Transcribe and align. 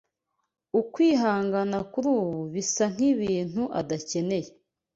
Ukwihangana 0.79 1.79
kurubu 1.91 2.39
bisa 2.53 2.85
nkibintu 2.93 3.63
adakeneye. 3.79 4.49